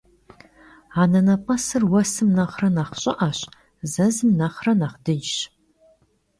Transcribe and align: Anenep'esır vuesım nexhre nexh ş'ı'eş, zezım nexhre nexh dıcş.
Anenep'esır 1.01 1.83
vuesım 1.91 2.29
nexhre 2.37 2.69
nexh 2.77 2.95
ş'ı'eş, 3.01 3.39
zezım 3.93 4.31
nexhre 4.39 4.73
nexh 4.81 4.97
dıcş. 5.05 5.33